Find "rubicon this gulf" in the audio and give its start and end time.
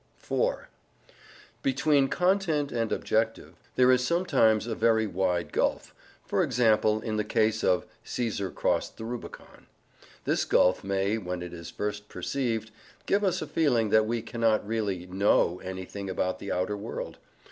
9.05-10.83